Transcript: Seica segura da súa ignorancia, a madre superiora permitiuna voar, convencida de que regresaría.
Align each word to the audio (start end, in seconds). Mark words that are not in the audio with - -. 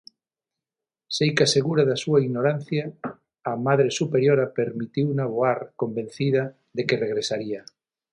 Seica 1.17 1.45
segura 1.55 1.83
da 1.89 1.97
súa 2.03 2.19
ignorancia, 2.25 2.85
a 3.51 3.53
madre 3.67 3.89
superiora 3.99 4.51
permitiuna 4.59 5.25
voar, 5.35 5.59
convencida 5.81 6.43
de 6.75 6.83
que 6.87 7.01
regresaría. 7.05 7.61